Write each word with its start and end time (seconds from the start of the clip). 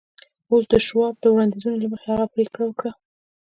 اوس 0.51 0.63
د 0.71 0.73
شواب 0.85 1.15
د 1.19 1.25
وړاندیزونو 1.33 1.81
له 1.83 1.87
مخې 1.91 2.05
هغه 2.11 2.25
پرېکړه 2.33 2.63
وکړه 2.67 2.91